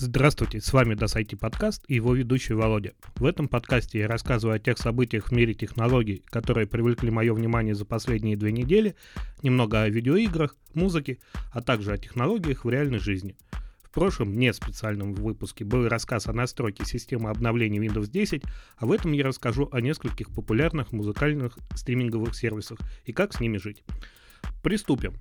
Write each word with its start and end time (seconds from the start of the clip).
Здравствуйте, 0.00 0.60
с 0.60 0.72
вами 0.72 0.94
DasIT 0.94 1.36
подкаст 1.38 1.84
и 1.88 1.96
его 1.96 2.14
ведущий 2.14 2.54
Володя. 2.54 2.92
В 3.16 3.24
этом 3.24 3.48
подкасте 3.48 3.98
я 3.98 4.06
рассказываю 4.06 4.54
о 4.54 4.60
тех 4.60 4.78
событиях 4.78 5.26
в 5.26 5.32
мире 5.32 5.54
технологий, 5.54 6.22
которые 6.26 6.68
привлекли 6.68 7.10
мое 7.10 7.34
внимание 7.34 7.74
за 7.74 7.84
последние 7.84 8.36
две 8.36 8.52
недели, 8.52 8.94
немного 9.42 9.82
о 9.82 9.88
видеоиграх, 9.88 10.54
музыке, 10.72 11.18
а 11.50 11.62
также 11.62 11.92
о 11.92 11.98
технологиях 11.98 12.64
в 12.64 12.70
реальной 12.70 13.00
жизни. 13.00 13.36
В 13.82 13.90
прошлом, 13.90 14.38
не 14.38 14.52
специальном 14.52 15.14
выпуске, 15.14 15.64
был 15.64 15.88
рассказ 15.88 16.28
о 16.28 16.32
настройке 16.32 16.84
системы 16.84 17.30
обновления 17.30 17.80
Windows 17.80 18.08
10, 18.08 18.44
а 18.76 18.86
в 18.86 18.92
этом 18.92 19.10
я 19.10 19.24
расскажу 19.24 19.68
о 19.72 19.80
нескольких 19.80 20.30
популярных 20.32 20.92
музыкальных 20.92 21.58
стриминговых 21.74 22.36
сервисах 22.36 22.78
и 23.04 23.12
как 23.12 23.32
с 23.32 23.40
ними 23.40 23.56
жить. 23.56 23.82
Приступим. 24.62 25.14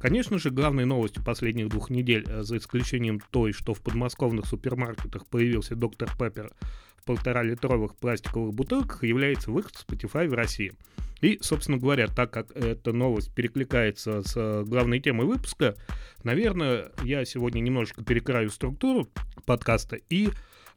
Конечно 0.00 0.38
же, 0.38 0.50
главной 0.50 0.84
новостью 0.84 1.24
последних 1.24 1.68
двух 1.68 1.90
недель, 1.90 2.24
э, 2.26 2.42
за 2.42 2.58
исключением 2.58 3.20
той, 3.30 3.52
что 3.52 3.74
в 3.74 3.80
подмосковных 3.80 4.46
супермаркетах 4.46 5.26
появился 5.26 5.74
доктор 5.74 6.08
Пеппер 6.16 6.52
в 6.96 7.04
полтора-литровых 7.04 7.96
пластиковых 7.96 8.54
бутылках, 8.54 9.02
является 9.02 9.50
выход 9.50 9.72
Spotify 9.74 10.28
в 10.28 10.34
России. 10.34 10.72
И, 11.20 11.38
собственно 11.40 11.78
говоря, 11.78 12.06
так 12.06 12.30
как 12.30 12.52
эта 12.52 12.92
новость 12.92 13.34
перекликается 13.34 14.22
с 14.22 14.34
э, 14.36 14.62
главной 14.64 15.00
темой 15.00 15.26
выпуска, 15.26 15.74
наверное, 16.22 16.92
я 17.02 17.24
сегодня 17.24 17.60
немножечко 17.60 18.04
перекраю 18.04 18.50
структуру 18.50 19.08
подкаста 19.44 19.96
и 20.08 20.28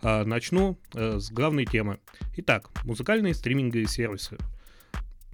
а, 0.02 0.26
начну 0.26 0.80
а, 0.96 1.20
с 1.20 1.32
главной 1.32 1.66
темы. 1.66 2.00
Итак, 2.38 2.70
музыкальные 2.86 3.36
стриминговые 3.36 3.88
сервисы. 3.88 4.38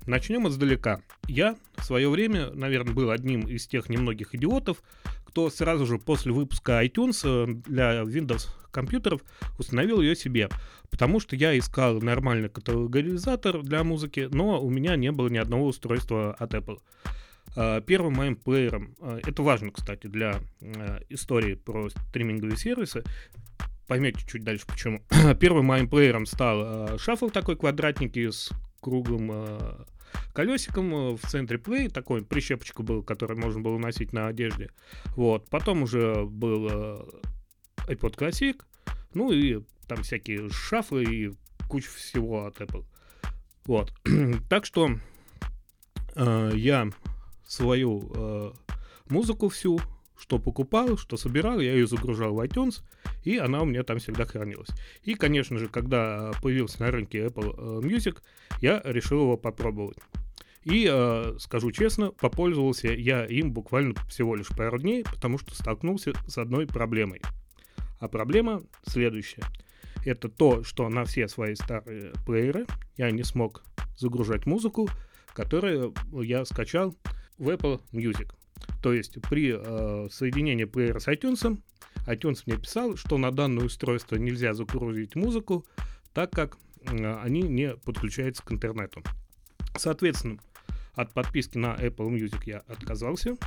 Начнем 0.08 0.48
издалека. 0.48 1.02
Я 1.28 1.58
в 1.76 1.84
свое 1.84 2.10
время, 2.10 2.50
наверное, 2.52 2.94
был 2.94 3.12
одним 3.12 3.42
из 3.42 3.68
тех 3.68 3.90
немногих 3.90 4.34
идиотов, 4.34 4.82
кто 5.26 5.50
сразу 5.50 5.86
же 5.86 6.00
после 6.00 6.32
выпуска 6.32 6.82
iTunes 6.82 7.24
э, 7.26 7.62
для 7.68 8.04
Windows 8.04 8.48
компьютеров 8.72 9.22
установил 9.60 10.00
ее 10.00 10.16
себе, 10.16 10.48
потому 10.90 11.20
что 11.20 11.36
я 11.36 11.58
искал 11.60 12.00
нормальный 12.00 12.48
каталогизатор 12.48 13.62
для 13.62 13.84
музыки, 13.84 14.30
но 14.32 14.64
у 14.64 14.70
меня 14.70 14.96
не 14.96 15.12
было 15.12 15.28
ни 15.28 15.38
одного 15.38 15.68
устройства 15.68 16.34
от 16.40 16.54
Apple. 16.54 16.80
Э, 17.58 17.82
первым 17.86 18.14
моим 18.14 18.38
плеером, 18.38 18.96
э, 19.02 19.20
это 19.26 19.44
важно, 19.44 19.72
кстати, 19.72 20.08
для 20.08 20.40
истории 21.10 21.56
про 21.56 21.90
стриминговые 21.90 22.56
сервисы, 22.56 23.04
поймете 23.88 24.26
чуть 24.26 24.46
дальше 24.46 24.66
почему. 24.66 25.02
Первым 25.42 25.66
моим 25.66 25.90
плеером 25.90 26.26
стал 26.26 26.98
шаффл 26.98 27.28
такой 27.28 27.58
квадратненький 27.58 28.32
с 28.32 28.52
круглым 28.80 29.86
колесиком 30.34 30.94
э, 30.94 31.16
в 31.16 31.22
центре 31.22 31.58
плей, 31.58 31.90
такой 31.90 32.24
прищепочка 32.24 32.84
был, 32.84 33.04
который 33.04 33.38
можно 33.38 33.62
было 33.62 33.78
носить 33.78 34.14
на 34.14 34.28
одежде. 34.28 34.72
Вот. 35.16 35.50
Потом 35.50 35.84
уже 35.84 36.26
был 36.26 36.68
э, 36.70 36.98
iPod 37.88 38.18
Classic, 38.18 38.62
ну 39.14 39.32
и 39.32 39.62
там 39.88 40.04
всякие 40.04 40.50
шафы 40.50 41.04
и 41.04 41.34
куча 41.68 41.90
всего 41.90 42.46
от 42.46 42.58
Apple. 42.62 42.86
Вот. 43.66 43.94
так 44.50 44.66
что 44.66 45.00
э, 46.16 46.52
я 46.56 46.90
свою 47.46 48.12
э, 48.14 48.52
музыку 49.10 49.50
всю 49.50 49.80
что 50.20 50.40
покупал, 50.40 50.98
что 50.98 51.18
собирал, 51.18 51.60
я 51.60 51.74
ее 51.74 51.88
загружал 51.88 52.34
в 52.34 52.40
iTunes, 52.40 52.82
и 53.24 53.38
она 53.38 53.62
у 53.62 53.66
меня 53.66 53.84
там 53.84 54.00
всегда 54.00 54.26
хранилась. 54.26 54.70
И, 55.04 55.14
конечно 55.14 55.58
же, 55.58 55.68
когда 55.68 56.32
появился 56.42 56.82
на 56.82 56.92
рынке 56.92 57.26
Apple 57.26 57.56
э, 57.58 57.88
Music, 57.88 58.22
я 58.62 58.82
решил 58.84 59.22
его 59.22 59.38
попробовать. 59.38 59.98
И, 60.64 60.90
э, 60.92 61.36
скажу 61.40 61.72
честно, 61.72 62.12
попользовался 62.12 62.90
я 62.90 63.26
им 63.26 63.54
буквально 63.54 63.94
всего 64.10 64.36
лишь 64.36 64.50
пару 64.50 64.80
дней, 64.80 65.04
потому 65.04 65.38
что 65.38 65.56
столкнулся 65.56 66.14
с 66.28 66.38
одной 66.38 66.68
проблемой. 66.68 67.22
А 68.00 68.08
проблема 68.08 68.64
следующая. 68.86 69.44
Это 70.06 70.30
то, 70.30 70.64
что 70.64 70.88
на 70.90 71.06
все 71.06 71.28
свои 71.28 71.56
старые 71.56 72.12
плееры 72.26 72.66
я 72.98 73.12
не 73.12 73.24
смог 73.24 73.64
загружать 73.98 74.46
музыку, 74.46 74.90
которую 75.34 75.94
я 76.22 76.44
скачал 76.46 76.96
в 77.38 77.50
Apple 77.50 77.82
Music. 77.92 78.34
То 78.82 78.94
есть 78.94 79.18
при 79.30 79.56
э, 79.56 80.08
соединении 80.12 80.66
плеера 80.66 81.00
с 81.00 81.08
iTunes, 81.08 81.60
iTunes 82.06 82.44
мне 82.46 82.58
писал, 82.58 82.96
что 82.96 83.18
на 83.18 83.32
данное 83.32 83.66
устройство 83.66 84.16
нельзя 84.16 84.54
загрузить 84.54 85.16
музыку, 85.16 85.66
так 86.14 86.32
как 86.32 86.58
э, 86.84 87.16
они 87.22 87.42
не 87.42 87.76
подключаются 87.76 88.44
к 88.44 88.52
интернету. 88.52 89.04
Соответственно, 89.76 90.40
от 90.94 91.14
подписки 91.14 91.58
на 91.58 91.76
Apple 91.76 92.10
Music 92.10 92.42
я 92.46 92.60
отказался. 92.60 93.38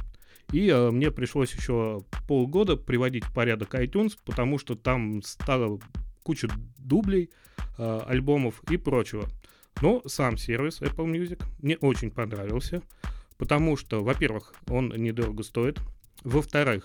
И 0.53 0.69
э, 0.69 0.91
мне 0.91 1.11
пришлось 1.11 1.53
еще 1.53 2.05
полгода 2.27 2.77
приводить 2.77 3.25
в 3.25 3.33
порядок 3.33 3.75
iTunes, 3.75 4.17
потому 4.25 4.59
что 4.59 4.75
там 4.75 5.23
стало 5.23 5.81
куча 6.23 6.49
дублей, 6.79 7.31
э, 7.79 8.01
альбомов 8.07 8.63
и 8.71 8.77
прочего. 8.77 9.29
Но 9.81 10.03
сам 10.07 10.37
сервис 10.37 10.81
Apple 10.83 11.11
Music 11.11 11.43
мне 11.61 11.77
очень 11.79 12.11
понравился. 12.11 12.83
Потому 13.41 13.79
что, 13.79 14.05
во-первых, 14.05 14.53
он 14.69 14.91
недорого 14.91 15.43
стоит. 15.43 15.81
Во-вторых, 16.25 16.85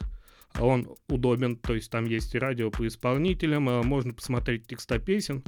он 0.57 0.95
удобен, 1.09 1.57
то 1.57 1.75
есть 1.75 1.91
там 1.91 2.05
есть 2.05 2.33
радио 2.33 2.71
по 2.71 2.87
исполнителям, 2.87 3.67
а 3.67 3.83
можно 3.83 4.13
посмотреть 4.13 4.65
текста 4.65 4.97
песен. 4.97 5.43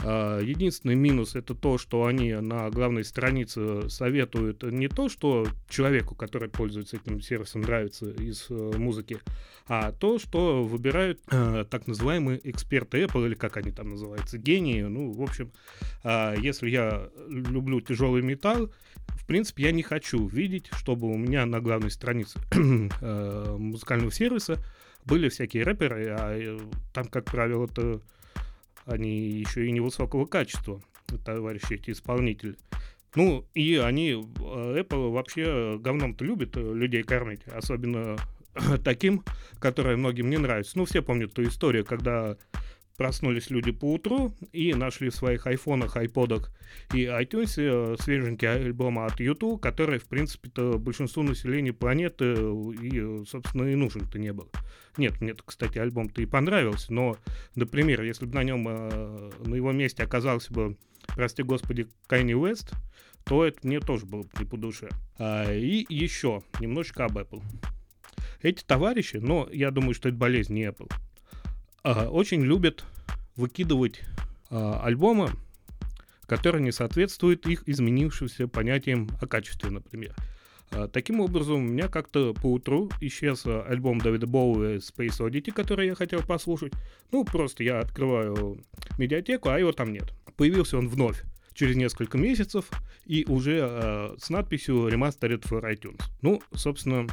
А, 0.00 0.40
единственный 0.40 0.94
минус 0.94 1.34
это 1.36 1.54
то, 1.54 1.78
что 1.78 2.06
они 2.06 2.32
на 2.34 2.68
главной 2.70 3.04
странице 3.04 3.88
советуют 3.88 4.62
не 4.62 4.88
то, 4.88 5.08
что 5.08 5.46
человеку, 5.68 6.14
который 6.14 6.48
пользуется 6.48 6.96
этим 6.96 7.20
сервисом, 7.20 7.62
нравится 7.62 8.10
из 8.10 8.46
э, 8.50 8.72
музыки, 8.76 9.20
а 9.66 9.92
то, 9.92 10.18
что 10.18 10.64
выбирают 10.64 11.20
э, 11.30 11.64
так 11.70 11.86
называемые 11.86 12.40
эксперты 12.50 13.02
Apple, 13.02 13.26
или 13.26 13.34
как 13.34 13.56
они 13.56 13.70
там 13.70 13.90
называются, 13.90 14.36
гении. 14.36 14.82
Ну, 14.82 15.12
в 15.12 15.22
общем, 15.22 15.52
э, 16.02 16.34
если 16.38 16.68
я 16.68 17.08
люблю 17.28 17.80
тяжелый 17.80 18.22
металл, 18.22 18.70
в 19.08 19.26
принципе, 19.26 19.64
я 19.64 19.72
не 19.72 19.82
хочу 19.82 20.26
видеть, 20.26 20.68
чтобы 20.72 21.06
у 21.10 21.16
меня 21.16 21.46
на 21.46 21.60
главной 21.60 21.90
странице 21.90 22.38
э, 22.52 23.56
музыкального 23.58 24.12
сервиса 24.12 24.58
были 25.04 25.28
всякие 25.28 25.62
рэперы, 25.64 26.08
а 26.10 26.36
э, 26.36 26.58
там, 26.92 27.06
как 27.06 27.24
правило, 27.24 27.64
это 27.64 28.00
они 28.86 29.30
еще 29.30 29.66
и 29.66 29.72
невысокого 29.72 30.26
качества, 30.26 30.80
товарищи 31.24 31.74
эти 31.74 31.90
исполнители. 31.90 32.56
Ну, 33.14 33.46
и 33.54 33.76
они, 33.76 34.10
э, 34.10 34.14
Apple 34.14 35.10
вообще 35.10 35.78
говном-то 35.78 36.24
любит 36.24 36.56
людей 36.56 37.02
кормить, 37.02 37.42
особенно 37.46 38.16
таким, 38.84 39.24
которые 39.58 39.96
многим 39.96 40.30
не 40.30 40.38
нравится. 40.38 40.76
Ну, 40.76 40.84
все 40.84 41.02
помнят 41.02 41.32
ту 41.32 41.44
историю, 41.44 41.84
когда 41.84 42.36
проснулись 42.96 43.50
люди 43.50 43.72
по 43.72 43.92
утру 43.92 44.34
и 44.52 44.74
нашли 44.74 45.10
в 45.10 45.14
своих 45.14 45.46
айфонах, 45.46 45.96
айподах 45.96 46.52
и 46.92 47.04
iTunes 47.04 47.54
э, 47.56 47.96
свеженький 48.00 48.48
альбом 48.48 48.98
от 49.00 49.20
YouTube, 49.20 49.60
который, 49.60 49.98
в 49.98 50.06
принципе-то, 50.06 50.78
большинству 50.78 51.22
населения 51.22 51.72
планеты 51.72 52.34
и, 52.34 53.24
собственно, 53.26 53.64
и 53.64 53.74
нужен-то 53.74 54.18
не 54.18 54.32
был. 54.32 54.50
Нет, 54.96 55.20
мне, 55.20 55.34
кстати, 55.34 55.78
альбом-то 55.78 56.22
и 56.22 56.26
понравился, 56.26 56.92
но, 56.92 57.16
например, 57.54 58.02
если 58.02 58.26
бы 58.26 58.34
на 58.34 58.44
нем, 58.44 58.66
э, 58.68 59.30
на 59.44 59.54
его 59.54 59.72
месте 59.72 60.02
оказался 60.02 60.52
бы, 60.52 60.76
прости 61.14 61.42
господи, 61.42 61.88
Kanye 62.08 62.34
West, 62.34 62.72
то 63.24 63.44
это 63.44 63.58
мне 63.62 63.80
тоже 63.80 64.06
было 64.06 64.22
бы 64.22 64.30
не 64.38 64.44
по 64.44 64.56
душе. 64.56 64.88
А, 65.18 65.52
и 65.52 65.84
еще 65.88 66.42
немножечко 66.60 67.06
об 67.06 67.18
Apple. 67.18 67.42
Эти 68.42 68.62
товарищи, 68.62 69.16
но 69.16 69.48
я 69.50 69.70
думаю, 69.70 69.94
что 69.94 70.10
это 70.10 70.18
болезнь 70.18 70.52
не 70.52 70.64
Apple, 70.64 70.92
очень 71.84 72.42
любят 72.42 72.84
выкидывать 73.36 74.00
а, 74.50 74.80
альбомы, 74.82 75.30
которые 76.26 76.62
не 76.62 76.72
соответствуют 76.72 77.46
их 77.46 77.68
изменившимся 77.68 78.48
понятиям 78.48 79.08
о 79.20 79.26
качестве, 79.26 79.70
например. 79.70 80.14
А, 80.70 80.88
таким 80.88 81.20
образом, 81.20 81.56
у 81.56 81.68
меня 81.68 81.88
как-то 81.88 82.34
по 82.34 82.52
утру 82.52 82.90
исчез 83.00 83.44
альбом 83.46 83.98
Дэвида 83.98 84.26
Боуи 84.26 84.76
Space 84.76 85.18
Oddity, 85.20 85.52
который 85.52 85.88
я 85.88 85.94
хотел 85.94 86.22
послушать. 86.22 86.72
Ну, 87.10 87.24
просто 87.24 87.62
я 87.62 87.80
открываю 87.80 88.60
медиатеку, 88.98 89.50
а 89.50 89.58
его 89.58 89.72
там 89.72 89.92
нет. 89.92 90.12
Появился 90.36 90.78
он 90.78 90.88
вновь 90.88 91.22
через 91.52 91.76
несколько 91.76 92.18
месяцев 92.18 92.70
и 93.06 93.24
уже 93.28 93.60
э, 93.60 94.16
с 94.18 94.30
надписью 94.30 94.88
Remastered 94.88 95.42
for 95.42 95.62
iTunes. 95.62 96.02
Ну, 96.22 96.42
собственно, 96.54 97.06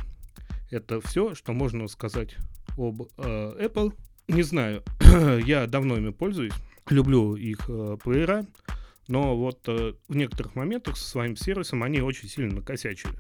это 0.71 0.99
все, 1.01 1.35
что 1.35 1.53
можно 1.53 1.87
сказать 1.87 2.35
об 2.77 3.03
э, 3.03 3.07
Apple. 3.17 3.93
Не 4.31 4.43
знаю, 4.43 4.81
я 5.45 5.67
давно 5.67 5.97
ими 5.97 6.11
пользуюсь, 6.11 6.53
люблю 6.89 7.35
их 7.35 7.65
э, 7.67 7.97
плеера, 8.01 8.45
но 9.09 9.35
вот 9.35 9.59
э, 9.67 9.93
в 10.07 10.15
некоторых 10.15 10.55
моментах 10.55 10.95
со 10.95 11.03
своим 11.03 11.35
сервисом 11.35 11.83
они 11.83 11.99
очень 11.99 12.29
сильно 12.29 12.55
накосячили. 12.55 13.11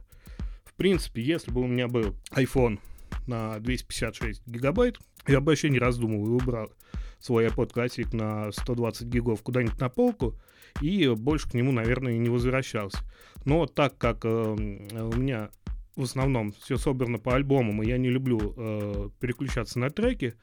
В 0.63 0.73
принципе, 0.73 1.21
если 1.21 1.51
бы 1.51 1.59
у 1.59 1.67
меня 1.67 1.89
был 1.89 2.15
iPhone 2.31 2.79
на 3.27 3.59
256 3.59 4.47
гигабайт, 4.47 4.99
я 5.27 5.41
бы 5.41 5.47
вообще 5.47 5.69
не 5.69 5.79
раздумывал 5.79 6.27
и 6.27 6.41
убрал 6.41 6.71
свой 7.19 7.47
iPod 7.47 7.73
Classic 7.73 8.15
на 8.15 8.53
120 8.53 9.05
гигов 9.07 9.41
куда-нибудь 9.43 9.81
на 9.81 9.89
полку 9.89 10.39
и 10.81 11.09
больше 11.09 11.49
к 11.49 11.53
нему, 11.53 11.73
наверное, 11.73 12.17
не 12.17 12.29
возвращался. 12.29 12.99
Но 13.43 13.65
так 13.65 13.97
как 13.97 14.23
э, 14.23 14.29
у 14.29 14.55
меня 15.17 15.49
в 15.95 16.03
основном 16.03 16.53
все 16.53 16.77
собрано 16.77 17.19
по 17.19 17.35
альбомам, 17.35 17.83
и 17.83 17.87
я 17.87 17.97
не 17.97 18.09
люблю 18.09 18.53
э, 18.55 19.09
переключаться 19.19 19.77
на 19.79 19.89
треки, 19.89 20.35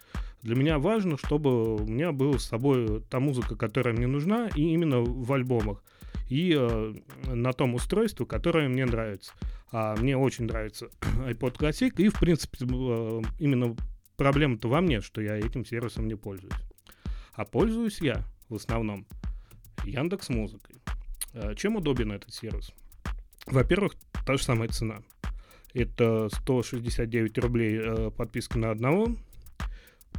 Для 0.43 0.55
меня 0.55 0.79
важно, 0.79 1.17
чтобы 1.19 1.76
у 1.76 1.87
меня 1.87 2.12
была 2.12 2.38
с 2.38 2.44
собой 2.44 3.02
та 3.11 3.20
музыка, 3.20 3.56
которая 3.56 3.94
мне 3.94 4.06
нужна, 4.06 4.49
и 4.55 4.62
именно 4.62 5.00
в 5.00 5.32
альбомах. 5.32 5.82
И 6.29 6.55
э, 6.56 6.94
на 7.26 7.52
том 7.52 7.75
устройстве, 7.75 8.26
которое 8.26 8.69
мне 8.69 8.85
нравится. 8.85 9.32
А 9.73 9.96
мне 9.96 10.17
очень 10.17 10.44
нравится 10.44 10.90
iPod 11.00 11.58
Classic, 11.58 11.93
и, 11.96 12.08
в 12.08 12.19
принципе, 12.19 12.58
э, 12.61 13.23
именно 13.38 13.76
проблема-то 14.17 14.69
во 14.69 14.81
мне, 14.81 15.00
что 15.00 15.20
я 15.20 15.37
этим 15.37 15.64
сервисом 15.64 16.06
не 16.06 16.14
пользуюсь. 16.14 16.55
А 17.32 17.44
пользуюсь 17.44 18.00
я 18.00 18.25
в 18.49 18.56
основном 18.56 19.06
Яндекс 19.84 20.29
Музыкой. 20.29 20.76
Э, 21.32 21.55
чем 21.55 21.76
удобен 21.76 22.12
этот 22.12 22.32
сервис? 22.32 22.73
Во-первых, 23.46 23.94
та 24.26 24.37
же 24.37 24.43
самая 24.43 24.69
цена. 24.69 24.99
Это 25.75 26.29
169 26.31 27.38
рублей 27.38 27.79
э, 27.81 28.11
подписка 28.11 28.58
на 28.58 28.70
одного. 28.70 29.08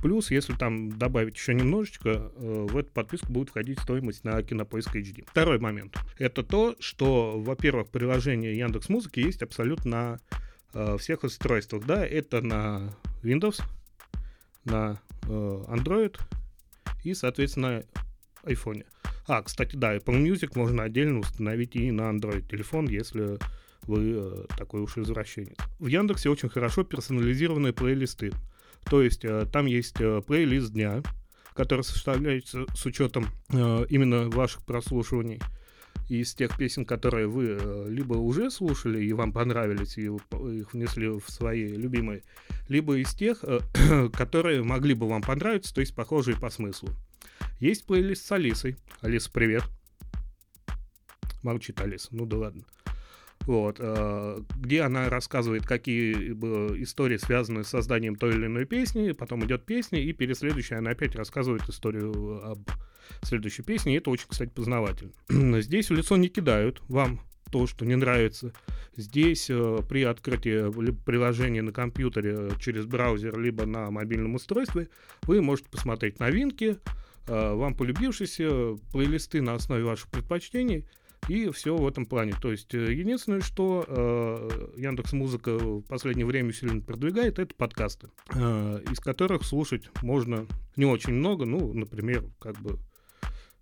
Плюс, 0.01 0.31
если 0.31 0.53
там 0.53 0.97
добавить 0.97 1.35
еще 1.35 1.53
немножечко, 1.53 2.09
э, 2.09 2.67
в 2.69 2.77
эту 2.77 2.91
подписку 2.91 3.31
будет 3.31 3.49
входить 3.49 3.79
стоимость 3.79 4.23
на 4.23 4.41
Кинопоиск 4.41 4.95
HD. 4.95 5.25
Второй 5.27 5.59
момент. 5.59 5.97
Это 6.17 6.43
то, 6.43 6.75
что, 6.79 7.39
во-первых, 7.39 7.89
приложение 7.89 8.57
Яндекс 8.57 8.89
Музыки 8.89 9.19
есть 9.19 9.41
абсолютно 9.41 10.19
на 10.73 10.97
всех 10.97 11.23
устройствах. 11.23 11.83
Да, 11.85 12.05
это 12.05 12.41
на 12.41 12.95
Windows, 13.23 13.61
на 14.65 15.01
Android 15.23 16.19
и, 17.03 17.15
соответственно, 17.15 17.83
iPhone. 18.43 18.85
А, 19.27 19.43
кстати, 19.43 19.75
да, 19.75 19.95
Apple 19.95 20.23
Music 20.23 20.51
можно 20.55 20.83
отдельно 20.83 21.19
установить 21.19 21.75
и 21.75 21.91
на 21.91 22.09
Android 22.09 22.47
телефон, 22.49 22.87
если 22.87 23.37
вы 23.83 24.13
э, 24.15 24.45
такой 24.57 24.81
уж 24.81 24.97
извращенец. 24.97 25.55
В 25.79 25.87
Яндексе 25.87 26.29
очень 26.29 26.49
хорошо 26.49 26.83
персонализированные 26.83 27.73
плейлисты. 27.73 28.31
То 28.85 29.01
есть 29.01 29.23
э, 29.23 29.45
там 29.51 29.65
есть 29.65 29.99
э, 29.99 30.21
плейлист 30.25 30.71
дня, 30.71 31.01
который 31.53 31.81
составляется 31.81 32.65
с 32.73 32.85
учетом 32.85 33.27
э, 33.49 33.85
именно 33.89 34.29
ваших 34.29 34.63
прослушиваний 34.63 35.39
из 36.07 36.33
тех 36.33 36.57
песен, 36.57 36.85
которые 36.85 37.27
вы 37.27 37.87
либо 37.87 38.15
уже 38.15 38.49
слушали 38.49 39.03
и 39.03 39.13
вам 39.13 39.31
понравились, 39.31 39.95
и 39.97 40.05
их 40.05 40.73
внесли 40.73 41.07
в 41.07 41.23
свои 41.27 41.67
любимые, 41.67 42.23
либо 42.67 42.97
из 42.97 43.13
тех, 43.13 43.43
которые 44.13 44.63
могли 44.63 44.95
бы 44.95 45.07
вам 45.07 45.21
понравиться, 45.21 45.73
то 45.73 45.81
есть 45.81 45.93
похожие 45.93 46.35
по 46.35 46.49
смыслу. 46.49 46.89
Есть 47.59 47.85
плейлист 47.85 48.25
с 48.25 48.31
Алисой. 48.31 48.77
Алиса, 49.01 49.29
привет. 49.31 49.63
Молчит 51.43 51.79
Алиса, 51.79 52.07
ну 52.11 52.25
да 52.25 52.37
ладно. 52.37 52.63
Вот, 53.45 53.77
э, 53.79 54.41
где 54.57 54.81
она 54.81 55.09
рассказывает, 55.09 55.65
какие 55.65 56.33
истории 56.83 57.17
связаны 57.17 57.63
с 57.63 57.69
созданием 57.69 58.15
той 58.15 58.35
или 58.35 58.45
иной 58.45 58.65
песни, 58.65 59.11
потом 59.11 59.43
идет 59.45 59.65
песня, 59.65 59.99
и 60.01 60.13
перед 60.13 60.37
следующей 60.37 60.75
она 60.75 60.91
опять 60.91 61.15
рассказывает 61.15 61.67
историю 61.67 62.41
об 62.43 62.69
следующей 63.23 63.63
песне, 63.63 63.95
и 63.95 63.97
это 63.97 64.11
очень, 64.11 64.27
кстати, 64.27 64.49
познавательно. 64.49 65.13
Здесь 65.61 65.89
в 65.89 65.93
лицо 65.93 66.15
не 66.17 66.27
кидают 66.27 66.81
вам 66.87 67.21
то, 67.51 67.65
что 67.65 67.85
не 67.85 67.95
нравится. 67.95 68.53
Здесь 68.95 69.49
э, 69.49 69.79
при 69.89 70.03
открытии 70.03 70.69
приложения 71.03 71.63
на 71.63 71.71
компьютере 71.71 72.51
через 72.59 72.85
браузер 72.85 73.39
либо 73.39 73.65
на 73.65 73.89
мобильном 73.89 74.35
устройстве 74.35 74.89
вы 75.23 75.41
можете 75.41 75.69
посмотреть 75.69 76.19
новинки, 76.19 76.77
Э, 77.29 77.53
вам 77.53 77.75
полюбившиеся 77.75 78.75
плейлисты 78.91 79.41
на 79.41 79.53
основе 79.53 79.83
ваших 79.83 80.09
предпочтений 80.09 80.87
и 81.29 81.49
все 81.51 81.75
в 81.75 81.87
этом 81.87 82.05
плане. 82.05 82.33
То 82.41 82.51
есть 82.51 82.73
э, 82.73 82.93
единственное, 82.93 83.41
что 83.41 83.85
э, 83.87 84.71
Яндекс 84.77 85.13
Музыка 85.13 85.57
в 85.57 85.81
последнее 85.83 86.25
время 86.25 86.51
сильно 86.51 86.81
продвигает, 86.81 87.39
это 87.39 87.53
подкасты, 87.55 88.09
э, 88.33 88.81
из 88.91 88.99
которых 88.99 89.43
слушать 89.43 89.89
можно 90.01 90.47
не 90.75 90.85
очень 90.85 91.13
много, 91.13 91.45
ну, 91.45 91.73
например, 91.73 92.25
как 92.39 92.59
бы 92.59 92.79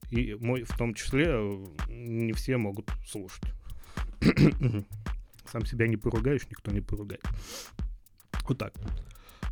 и 0.10 0.36
мой 0.40 0.64
в 0.64 0.78
том 0.78 0.94
числе 0.94 1.38
не 1.90 2.31
все 2.34 2.58
могут 2.58 2.90
слушать. 3.06 3.44
Сам 5.52 5.66
себя 5.66 5.88
не 5.88 5.98
поругаешь, 5.98 6.48
никто 6.50 6.72
не 6.72 6.81
поругает. 6.81 7.24
Вот 8.48 8.58
так. 8.58 8.74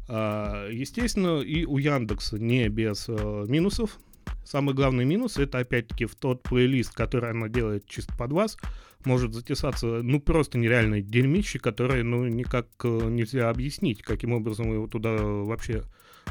А, 0.08 0.70
естественно, 0.70 1.42
и 1.42 1.66
у 1.66 1.78
Яндекса 1.78 2.38
не 2.38 2.70
без 2.70 3.10
э, 3.10 3.46
минусов. 3.48 3.98
Самый 4.46 4.76
главный 4.76 5.06
минус 5.06 5.38
это 5.38 5.58
опять-таки 5.58 6.06
в 6.06 6.16
тот 6.16 6.44
плейлист, 6.44 6.94
который 6.94 7.32
она 7.32 7.50
делает 7.50 7.88
чисто 7.88 8.16
под 8.16 8.32
вас, 8.32 8.58
может 9.04 9.34
затесаться, 9.34 10.02
ну, 10.04 10.20
просто 10.20 10.60
нереальное 10.60 11.02
дерьмище, 11.02 11.58
которое, 11.58 12.04
ну, 12.04 12.28
никак 12.28 12.68
э, 12.84 12.88
нельзя 13.10 13.50
объяснить, 13.50 14.04
каким 14.04 14.34
образом 14.34 14.72
его 14.72 14.88
туда 14.88 15.18
вообще 15.18 15.84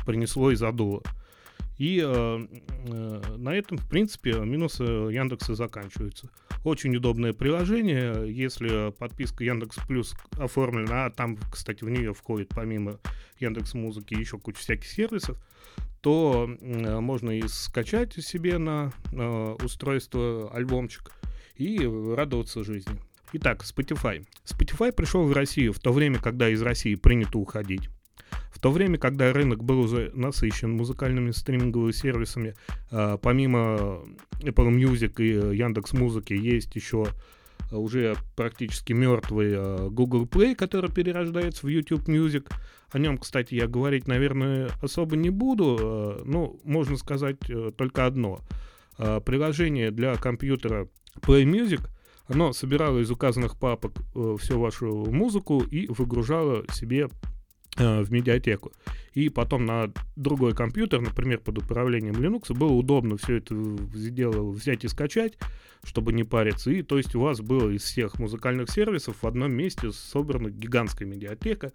принесло 0.07 0.53
и 0.53 0.57
задуло. 0.57 1.03
И 1.79 2.01
э, 2.05 2.47
э, 2.87 3.23
на 3.37 3.55
этом, 3.55 3.79
в 3.79 3.89
принципе, 3.89 4.35
минусы 4.35 4.85
Яндекса 4.85 5.55
заканчиваются. 5.55 6.31
Очень 6.63 6.97
удобное 6.97 7.33
приложение, 7.33 8.33
если 8.33 8.93
подписка 8.93 9.45
Яндекс 9.45 9.77
Плюс 9.87 10.15
оформлена, 10.39 11.07
а 11.07 11.11
там, 11.11 11.37
кстати, 11.53 11.85
в 11.85 11.91
нее 11.91 12.15
входит 12.15 12.51
помимо 12.51 13.01
Яндекс 13.39 13.75
Музыки 13.75 14.15
еще 14.15 14.39
куча 14.39 14.59
всяких 14.59 14.89
сервисов, 14.89 15.37
то 16.01 16.49
э, 16.49 17.01
можно 17.01 17.31
и 17.31 17.43
скачать 17.49 18.15
себе 18.15 18.59
на 18.59 18.93
э, 19.13 19.57
устройство 19.65 20.51
альбомчик 20.55 21.11
и 21.57 21.79
радоваться 21.79 22.63
жизни. 22.63 23.01
Итак, 23.33 23.63
Spotify. 23.63 24.25
Spotify 24.45 24.93
пришел 24.93 25.25
в 25.25 25.33
Россию 25.33 25.73
в 25.73 25.81
то 25.81 25.93
время, 25.93 26.21
когда 26.21 26.49
из 26.49 26.63
России 26.63 26.95
принято 26.95 27.39
уходить. 27.39 27.89
То 28.65 28.71
время, 28.71 28.97
когда 28.97 29.31
рынок 29.31 29.63
был 29.63 29.79
уже 29.79 30.11
насыщен 30.15 30.71
музыкальными 30.71 31.33
стриминговыми 31.33 31.93
сервисами, 31.93 32.55
э, 32.91 33.19
помимо 33.21 34.01
Apple 34.41 34.71
Music 34.71 35.23
и 35.23 35.55
Яндекс 35.55 35.93
Музыки 35.93 36.33
есть 36.33 36.75
еще 36.75 37.09
уже 37.71 38.17
практически 38.37 38.95
мертвый 38.95 39.53
э, 39.55 39.89
Google 39.91 40.25
Play, 40.25 40.55
который 40.55 40.91
перерождается 40.91 41.67
в 41.67 41.69
YouTube 41.69 42.09
Music. 42.09 42.51
О 42.91 42.99
нем, 42.99 43.19
кстати, 43.19 43.55
я 43.55 43.67
говорить, 43.67 44.09
наверное, 44.09 44.71
особо 44.81 45.15
не 45.15 45.29
буду. 45.29 45.77
Э, 45.79 46.23
ну, 46.25 46.59
можно 46.65 46.97
сказать 46.97 47.51
э, 47.51 47.71
только 47.77 48.07
одно. 48.07 48.41
Приложение 48.97 49.91
для 49.91 50.15
компьютера 50.15 50.89
Play 51.21 51.45
Music, 51.45 51.87
оно 52.29 52.55
собирало 52.55 53.01
из 53.01 53.11
указанных 53.11 53.59
папок 53.59 53.93
всю 54.39 54.59
вашу 54.59 55.05
музыку 55.11 55.61
и 55.61 55.87
выгружало 55.89 56.65
себе 56.73 57.09
в 57.77 58.11
медиатеку. 58.11 58.73
И 59.15 59.29
потом 59.29 59.65
на 59.67 59.93
другой 60.17 60.55
компьютер, 60.55 61.01
например, 61.01 61.39
под 61.39 61.59
управлением 61.59 62.15
Linux, 62.15 62.55
было 62.55 62.73
удобно 62.73 63.17
все 63.17 63.37
это 63.37 63.55
дело 63.55 64.51
взять 64.51 64.85
и 64.85 64.89
скачать 64.89 65.39
чтобы 65.85 66.13
не 66.13 66.25
париться. 66.25 66.71
И 66.71 66.83
то 66.83 66.97
есть 66.97 67.15
у 67.15 67.21
вас 67.21 67.41
было 67.41 67.71
из 67.71 67.83
всех 67.83 68.19
музыкальных 68.19 68.71
сервисов 68.71 69.23
в 69.23 69.27
одном 69.27 69.53
месте 69.53 69.93
собрана 69.93 70.51
гигантская 70.51 71.07
медиатека, 71.07 71.73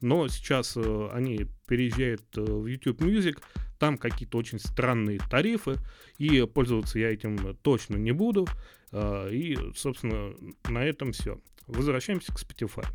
но 0.00 0.28
сейчас 0.28 0.76
э, 0.76 1.08
они 1.12 1.46
переезжают 1.66 2.22
э, 2.36 2.42
в 2.42 2.66
YouTube 2.66 3.02
Music, 3.02 3.38
там 3.78 3.98
какие-то 3.98 4.38
очень 4.38 4.58
странные 4.58 5.20
тарифы, 5.30 5.76
и 6.18 6.44
пользоваться 6.46 6.98
я 6.98 7.12
этим 7.12 7.56
точно 7.62 7.96
не 7.96 8.12
буду. 8.12 8.46
Э, 8.90 9.30
и, 9.32 9.56
собственно, 9.74 10.34
на 10.68 10.84
этом 10.84 11.12
все. 11.12 11.40
Возвращаемся 11.66 12.34
к 12.34 12.40
Spotify. 12.40 12.86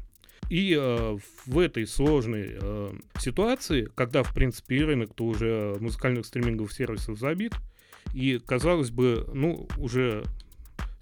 И 0.49 0.77
э, 0.79 1.17
в 1.45 1.59
этой 1.59 1.85
сложной 1.85 2.57
э, 2.59 2.93
ситуации, 3.19 3.89
когда, 3.95 4.23
в 4.23 4.33
принципе, 4.33 4.77
и 4.77 4.83
рынок-то 4.83 5.25
уже 5.25 5.75
музыкальных 5.79 6.25
стриминговых 6.25 6.71
сервисов 6.71 7.19
забит, 7.19 7.53
и, 8.13 8.39
казалось 8.39 8.89
бы, 8.89 9.29
ну, 9.33 9.67
уже 9.77 10.23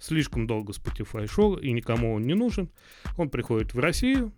слишком 0.00 0.46
долго 0.46 0.72
Spotify 0.72 1.26
шел, 1.30 1.54
и 1.54 1.70
никому 1.72 2.14
он 2.14 2.22
не 2.22 2.34
нужен. 2.34 2.70
Он 3.16 3.30
приходит 3.30 3.74
в 3.74 3.78
Россию 3.78 4.32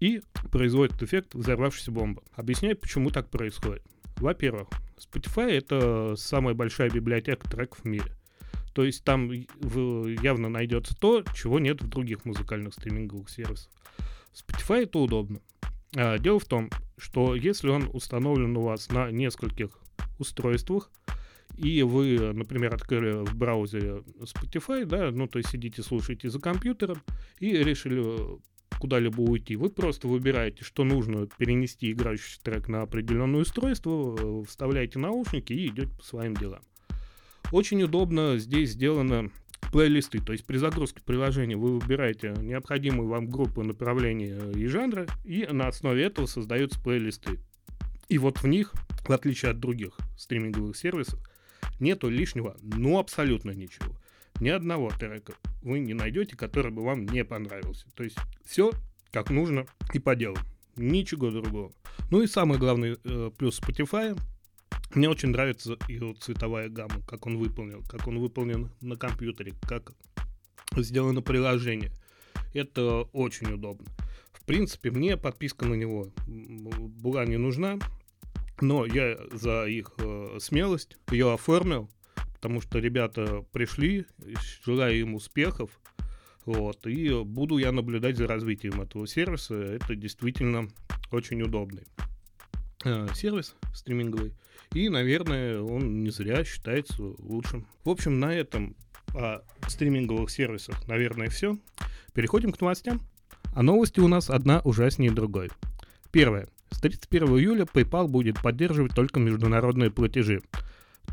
и 0.00 0.22
производит 0.50 1.02
эффект 1.02 1.34
взорвавшейся 1.34 1.92
бомбы. 1.92 2.22
Объясняю, 2.34 2.76
почему 2.76 3.10
так 3.10 3.30
происходит. 3.30 3.82
Во-первых, 4.16 4.68
Spotify— 4.98 5.50
это 5.50 6.14
самая 6.16 6.54
большая 6.54 6.90
библиотека 6.90 7.48
треков 7.48 7.80
в 7.80 7.84
мире. 7.84 8.12
То 8.74 8.84
есть 8.84 9.04
там 9.04 9.30
явно 9.30 10.48
найдется 10.48 10.94
то, 10.96 11.24
чего 11.34 11.58
нет 11.58 11.82
в 11.82 11.88
других 11.88 12.24
музыкальных 12.24 12.74
стриминговых 12.74 13.28
сервисах. 13.28 13.70
Spotify 14.38 14.84
это 14.84 14.98
удобно. 14.98 15.40
А, 15.96 16.18
дело 16.18 16.38
в 16.38 16.44
том, 16.44 16.70
что 16.96 17.34
если 17.34 17.68
он 17.68 17.88
установлен 17.92 18.56
у 18.56 18.62
вас 18.62 18.90
на 18.90 19.10
нескольких 19.10 19.70
устройствах, 20.18 20.90
и 21.56 21.82
вы, 21.82 22.32
например, 22.32 22.74
открыли 22.74 23.24
в 23.24 23.34
браузере 23.34 24.04
Spotify, 24.20 24.84
да, 24.84 25.10
ну, 25.10 25.26
то 25.26 25.38
есть 25.38 25.50
сидите, 25.50 25.82
слушаете 25.82 26.30
за 26.30 26.38
компьютером 26.38 27.02
и 27.40 27.50
решили 27.50 28.38
куда-либо 28.78 29.20
уйти. 29.20 29.56
Вы 29.56 29.70
просто 29.70 30.06
выбираете, 30.06 30.62
что 30.62 30.84
нужно 30.84 31.26
перенести 31.38 31.90
играющий 31.90 32.38
трек 32.42 32.68
на 32.68 32.82
определенное 32.82 33.40
устройство, 33.40 34.44
вставляете 34.44 35.00
наушники 35.00 35.52
и 35.52 35.66
идете 35.66 35.90
по 35.96 36.04
своим 36.04 36.34
делам. 36.34 36.60
Очень 37.50 37.82
удобно 37.82 38.38
здесь 38.38 38.70
сделано 38.70 39.30
плейлисты, 39.72 40.20
то 40.20 40.32
есть 40.32 40.44
при 40.44 40.56
загрузке 40.56 41.00
приложения 41.04 41.56
вы 41.56 41.78
выбираете 41.78 42.34
необходимую 42.38 43.08
вам 43.08 43.28
группу 43.28 43.62
направления 43.62 44.50
и 44.52 44.66
жанра, 44.66 45.06
и 45.24 45.46
на 45.46 45.68
основе 45.68 46.04
этого 46.04 46.26
создаются 46.26 46.80
плейлисты. 46.80 47.38
И 48.08 48.18
вот 48.18 48.38
в 48.38 48.46
них, 48.46 48.72
в 49.06 49.12
отличие 49.12 49.50
от 49.50 49.60
других 49.60 49.96
стриминговых 50.16 50.76
сервисов, 50.76 51.20
нету 51.78 52.08
лишнего, 52.08 52.56
ну 52.62 52.98
абсолютно 52.98 53.50
ничего. 53.50 53.94
Ни 54.40 54.48
одного 54.48 54.90
трека 54.90 55.34
вы 55.62 55.80
не 55.80 55.94
найдете, 55.94 56.36
который 56.36 56.70
бы 56.70 56.84
вам 56.84 57.06
не 57.06 57.24
понравился. 57.24 57.86
То 57.94 58.04
есть 58.04 58.16
все 58.44 58.70
как 59.10 59.30
нужно 59.30 59.66
и 59.92 59.98
по 59.98 60.14
делу. 60.14 60.36
Ничего 60.76 61.30
другого. 61.30 61.72
Ну 62.10 62.22
и 62.22 62.26
самый 62.26 62.58
главный 62.58 62.98
э, 63.02 63.30
плюс 63.36 63.60
Spotify. 63.60 64.18
Мне 64.94 65.08
очень 65.08 65.28
нравится 65.28 65.76
его 65.88 66.14
цветовая 66.14 66.68
гамма, 66.70 67.02
как 67.06 67.26
он 67.26 67.36
выполнен, 67.36 67.82
как 67.84 68.06
он 68.06 68.18
выполнен 68.18 68.70
на 68.80 68.96
компьютере, 68.96 69.54
как 69.62 69.92
сделано 70.76 71.20
приложение. 71.20 71.92
Это 72.54 73.02
очень 73.12 73.52
удобно. 73.52 73.86
В 74.32 74.44
принципе, 74.46 74.90
мне 74.90 75.18
подписка 75.18 75.66
на 75.66 75.74
него 75.74 76.10
была 76.26 77.26
не 77.26 77.36
нужна, 77.36 77.78
но 78.62 78.86
я 78.86 79.18
за 79.30 79.66
их 79.66 79.92
э, 79.98 80.38
смелость 80.40 80.96
ее 81.10 81.34
оформил, 81.34 81.90
потому 82.34 82.62
что 82.62 82.78
ребята 82.78 83.44
пришли, 83.52 84.06
желаю 84.64 84.98
им 84.98 85.14
успехов, 85.14 85.70
вот, 86.46 86.86
и 86.86 87.22
буду 87.24 87.58
я 87.58 87.72
наблюдать 87.72 88.16
за 88.16 88.26
развитием 88.26 88.80
этого 88.80 89.06
сервиса. 89.06 89.54
Это 89.54 89.94
действительно 89.94 90.70
очень 91.10 91.42
удобный 91.42 91.84
сервис 93.14 93.54
стриминговый. 93.74 94.34
И, 94.72 94.88
наверное, 94.88 95.60
он 95.60 96.02
не 96.04 96.10
зря 96.10 96.44
считается 96.44 97.02
лучшим. 97.18 97.66
В 97.84 97.90
общем, 97.90 98.20
на 98.20 98.34
этом 98.34 98.76
о 99.14 99.40
стриминговых 99.66 100.30
сервисах, 100.30 100.86
наверное, 100.86 101.28
все. 101.28 101.58
Переходим 102.12 102.52
к 102.52 102.60
новостям. 102.60 103.00
А 103.54 103.62
новости 103.62 104.00
у 104.00 104.08
нас 104.08 104.30
одна 104.30 104.60
ужаснее 104.60 105.10
другой. 105.10 105.50
Первое. 106.10 106.48
С 106.70 106.80
31 106.80 107.28
июля 107.38 107.64
PayPal 107.64 108.08
будет 108.08 108.40
поддерживать 108.42 108.94
только 108.94 109.20
международные 109.20 109.90
платежи. 109.90 110.42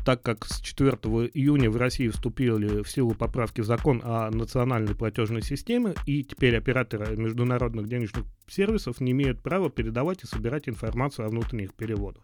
Так 0.06 0.22
как 0.22 0.44
с 0.44 0.60
4 0.60 0.92
июня 1.34 1.68
в 1.68 1.76
России 1.76 2.06
вступили 2.06 2.84
в 2.84 2.88
силу 2.88 3.16
поправки 3.16 3.60
в 3.60 3.64
закон 3.64 4.00
о 4.04 4.30
национальной 4.30 4.94
платежной 4.94 5.42
системе, 5.42 5.94
и 6.06 6.22
теперь 6.22 6.56
операторы 6.56 7.16
международных 7.16 7.88
денежных 7.88 8.24
сервисов 8.46 9.00
не 9.00 9.10
имеют 9.10 9.42
права 9.42 9.68
передавать 9.68 10.22
и 10.22 10.28
собирать 10.28 10.68
информацию 10.68 11.26
о 11.26 11.28
внутренних 11.28 11.74
переводах. 11.74 12.22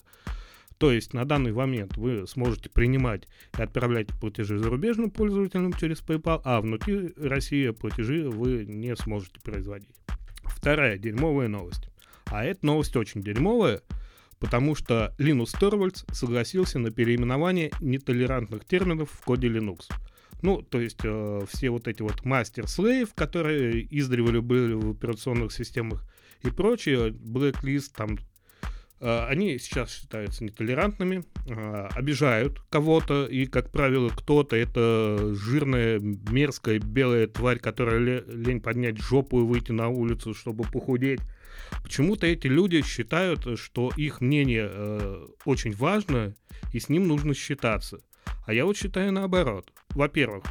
То 0.79 0.93
есть 0.93 1.12
на 1.12 1.25
данный 1.25 1.51
момент 1.51 1.97
вы 1.97 2.25
сможете 2.29 2.71
принимать 2.71 3.27
и 3.59 3.61
отправлять 3.61 4.11
платежи 4.21 4.61
зарубежным 4.61 5.11
пользователям 5.11 5.73
через 5.73 6.05
PayPal, 6.05 6.41
а 6.45 6.61
внутри 6.61 7.12
России 7.17 7.71
платежи 7.71 8.31
вы 8.31 8.65
не 8.65 8.95
сможете 8.95 9.41
производить. 9.41 9.97
Вторая 10.45 10.99
дерьмовая 10.99 11.49
новость. 11.49 11.89
А 12.27 12.45
эта 12.45 12.65
новость 12.65 12.95
очень 12.95 13.23
дерьмовая, 13.23 13.83
потому 14.42 14.75
что 14.75 15.14
Линус 15.18 15.52
Торвальдс 15.52 16.02
согласился 16.11 16.80
на 16.80 16.90
переименование 16.90 17.70
нетолерантных 17.80 18.64
терминов 18.64 19.08
в 19.12 19.25
коде 19.25 19.46
Linux. 19.46 19.84
Ну, 20.42 20.62
то 20.62 20.80
есть 20.80 20.99
э, 21.04 21.42
все 21.49 21.70
вот 21.70 21.87
эти 21.87 22.02
вот 22.02 22.25
мастер-слейв, 22.25 23.14
которые 23.14 23.87
издревле 23.88 24.40
были 24.40 24.72
в 24.72 24.90
операционных 24.90 25.52
системах 25.52 26.04
и 26.42 26.50
прочее, 26.50 27.11
blacklist, 27.11 27.92
там 27.96 28.18
они 29.28 29.59
сейчас 29.59 29.90
считаются 29.90 30.44
нетолерантными, 30.44 31.25
э, 31.49 31.88
обижают 31.92 32.61
кого-то, 32.71 33.26
и, 33.26 33.47
как 33.47 33.71
правило, 33.71 34.09
кто-то 34.11 34.54
это 34.54 35.35
жирная, 35.35 35.99
мерзкая, 35.99 36.78
белая 36.78 37.26
тварь, 37.26 37.59
которая 37.59 37.99
лень 37.99 38.61
поднять 38.61 38.99
жопу 38.99 39.40
и 39.40 39.44
выйти 39.44 39.73
на 39.73 39.88
улицу, 39.88 40.35
чтобы 40.35 40.64
похудеть. 40.64 41.21
Почему-то 41.82 42.26
эти 42.28 42.47
люди 42.47 42.82
считают, 42.82 43.59
что 43.59 43.90
их 43.97 44.21
мнение 44.21 44.68
э, 44.71 45.26
очень 45.44 45.75
важно, 45.75 46.35
и 46.73 46.78
с 46.78 46.88
ним 46.88 47.09
нужно 47.09 47.35
считаться. 47.35 47.99
А 48.47 48.54
я 48.54 48.64
вот 48.64 48.76
считаю 48.76 49.12
наоборот. 49.12 49.73
Во-первых, 49.90 50.44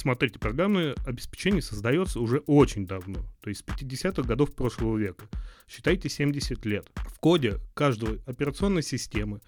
Смотрите, 0.00 0.38
программное 0.38 0.94
обеспечение 1.04 1.60
создается 1.60 2.20
уже 2.20 2.38
очень 2.46 2.86
давно, 2.86 3.18
то 3.42 3.50
есть 3.50 3.60
с 3.60 3.64
50-х 3.64 4.22
годов 4.22 4.54
прошлого 4.54 4.96
века. 4.96 5.26
Считайте 5.68 6.08
70 6.08 6.64
лет. 6.64 6.88
В 6.94 7.18
коде 7.18 7.58
каждой 7.74 8.22
операционной 8.24 8.82
системы 8.82 9.42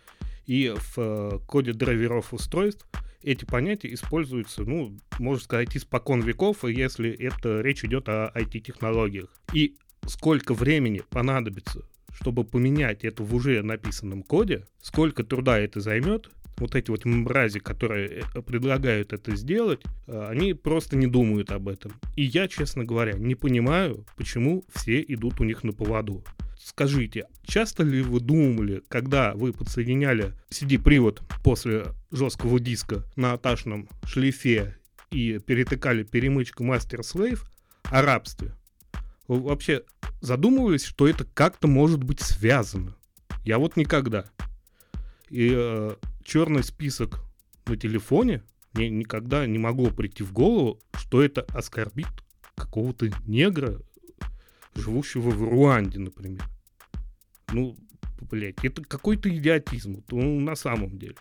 и 0.45 0.75
в 0.77 0.99
э, 0.99 1.39
коде 1.47 1.73
драйверов 1.73 2.35
устройств 2.35 2.87
эти 3.23 3.47
понятия 3.47 3.95
используются, 3.95 4.65
ну, 4.65 4.95
можно 5.19 5.43
сказать, 5.43 5.75
испокон 5.75 6.21
веков, 6.21 6.65
если 6.65 7.11
это 7.11 7.63
речь 7.63 7.83
идет 7.83 8.11
о 8.11 8.31
IT-технологиях. 8.35 9.31
И 9.55 9.79
сколько 10.07 10.53
времени 10.53 11.01
понадобится, 11.09 11.81
чтобы 12.13 12.45
поменять 12.45 13.05
это 13.05 13.23
в 13.23 13.35
уже 13.35 13.63
написанном 13.63 14.23
коде, 14.23 14.67
сколько 14.83 15.25
труда 15.25 15.59
это 15.59 15.81
займет, 15.81 16.31
вот 16.63 16.75
эти 16.75 16.91
вот 16.91 17.05
мрази, 17.05 17.59
которые 17.61 18.23
э, 18.35 18.43
предлагают 18.43 19.13
это 19.13 19.37
сделать, 19.37 19.83
э, 20.07 20.27
они 20.31 20.55
просто 20.55 20.97
не 20.97 21.07
думают 21.07 21.53
об 21.53 21.69
этом. 21.69 21.93
И 22.17 22.23
я, 22.23 22.49
честно 22.49 22.85
говоря, 22.85 23.13
не 23.13 23.35
понимаю, 23.35 24.07
почему 24.17 24.65
все 24.75 25.01
идут 25.03 25.41
у 25.41 25.45
них 25.45 25.65
на 25.65 25.73
поводу. 25.73 26.25
Скажите, 26.59 27.27
часто 27.45 27.83
ли 27.83 28.03
вы 28.03 28.21
думали, 28.21 28.83
когда 28.89 29.35
вы 29.35 29.53
подсоединяли 29.53 30.33
CD-привод 30.51 31.21
после 31.43 31.87
жесткого 32.13 32.61
диска 32.61 33.05
на 33.17 33.33
аташном 33.33 33.89
шлифе 34.05 34.77
и 35.11 35.41
перетыкали 35.41 36.05
перемычку 36.05 36.65
Master-Slave 36.65 37.41
о 37.85 38.03
рабстве? 38.03 38.55
Вы 39.27 39.41
вообще 39.41 39.83
задумывались, 40.21 40.85
что 40.85 41.09
это 41.09 41.25
как-то 41.25 41.67
может 41.67 42.05
быть 42.05 42.21
связано? 42.21 42.95
Я 43.45 43.59
вот 43.59 43.77
никогда. 43.77 44.27
И 45.31 45.51
э, 45.53 45.97
черный 46.25 46.63
список 46.65 47.21
на 47.67 47.77
телефоне, 47.77 48.43
мне 48.73 48.89
никогда 48.89 49.47
не 49.47 49.59
могло 49.59 49.91
прийти 49.91 50.23
в 50.23 50.33
голову, 50.33 50.81
что 50.95 51.23
это 51.23 51.43
оскорбит 51.55 52.09
какого-то 52.55 53.11
негра, 53.27 53.81
живущего 54.75 55.31
в 55.31 55.43
Руанде, 55.43 55.99
например. 55.99 56.45
Ну, 57.53 57.77
блядь, 58.31 58.65
это 58.65 58.83
какой-то 58.83 59.29
идиотизм, 59.29 60.05
ну, 60.11 60.41
на 60.41 60.55
самом 60.55 60.99
деле. 60.99 61.17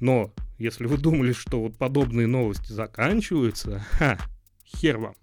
Но, 0.00 0.32
если 0.58 0.86
вы 0.86 0.96
думали, 0.96 1.32
что 1.32 1.60
вот 1.60 1.76
подобные 1.76 2.26
новости 2.26 2.72
заканчиваются, 2.72 3.84
ха, 3.92 4.18
хер 4.64 4.98
вам. 4.98 5.14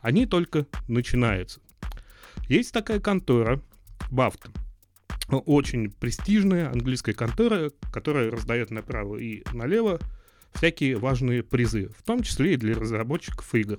Они 0.00 0.26
только 0.26 0.66
начинаются. 0.88 1.60
Есть 2.48 2.72
такая 2.72 3.00
контора, 3.00 3.62
Бафта 4.10 4.50
очень 5.28 5.90
престижная 5.90 6.70
английская 6.70 7.12
контора, 7.12 7.70
которая 7.92 8.30
раздает 8.30 8.70
направо 8.70 9.16
и 9.16 9.42
налево 9.52 9.98
всякие 10.54 10.96
важные 10.96 11.42
призы, 11.42 11.90
в 11.98 12.02
том 12.02 12.22
числе 12.22 12.54
и 12.54 12.56
для 12.56 12.74
разработчиков 12.74 13.54
игр. 13.54 13.78